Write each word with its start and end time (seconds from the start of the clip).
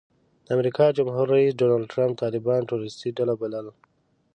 د 0.45 0.47
امریکا 0.57 0.85
جمهور 0.97 1.25
رئیس 1.33 1.53
ډانلډ 1.59 1.87
ټرمپ 1.91 2.13
طالبان 2.23 2.61
ټروریسټي 2.69 3.09
بلل. 3.41 3.67